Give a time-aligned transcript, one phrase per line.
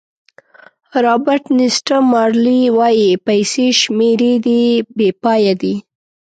[1.03, 4.63] رابرټ نیسټه مارلې وایي پیسې شمېرې دي
[4.97, 5.75] بې پایه دي.